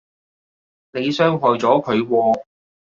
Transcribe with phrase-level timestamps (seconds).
[0.93, 2.43] 你傷害咗佢喎